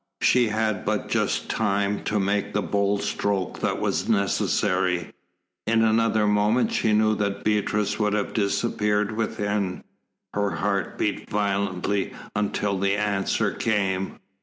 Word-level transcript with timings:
She 0.23 0.47
had 0.47 0.83
but 0.83 1.09
just 1.09 1.47
time 1.47 2.03
to 2.05 2.19
make 2.19 2.53
the 2.53 2.63
bold 2.63 3.03
stroke 3.03 3.59
that 3.59 3.79
was 3.79 4.09
necessary. 4.09 5.13
In 5.67 5.83
another 5.83 6.25
moment 6.25 6.71
she 6.71 6.91
knew 6.91 7.13
that 7.17 7.43
Beatrice 7.43 7.99
would 7.99 8.13
have 8.13 8.33
disappeared 8.33 9.11
within. 9.11 9.83
Her 10.33 10.55
heart 10.55 10.97
beat 10.97 11.29
violently 11.29 12.13
until 12.35 12.79
the 12.79 12.95
answer 12.95 13.51
came. 13.51 14.17